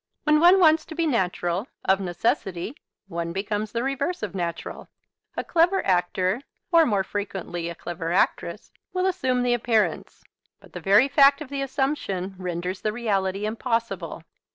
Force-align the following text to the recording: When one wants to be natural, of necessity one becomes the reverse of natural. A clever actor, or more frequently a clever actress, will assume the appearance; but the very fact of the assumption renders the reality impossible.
When 0.23 0.39
one 0.39 0.59
wants 0.59 0.83
to 0.85 0.95
be 0.95 1.05
natural, 1.05 1.67
of 1.85 1.99
necessity 1.99 2.75
one 3.07 3.33
becomes 3.33 3.71
the 3.71 3.83
reverse 3.83 4.23
of 4.23 4.33
natural. 4.33 4.87
A 5.37 5.43
clever 5.43 5.85
actor, 5.85 6.41
or 6.71 6.87
more 6.87 7.03
frequently 7.03 7.69
a 7.69 7.75
clever 7.75 8.11
actress, 8.11 8.71
will 8.93 9.05
assume 9.05 9.43
the 9.43 9.53
appearance; 9.53 10.23
but 10.59 10.73
the 10.73 10.79
very 10.81 11.07
fact 11.07 11.39
of 11.39 11.49
the 11.49 11.61
assumption 11.61 12.33
renders 12.39 12.81
the 12.81 12.91
reality 12.91 13.45
impossible. 13.45 14.23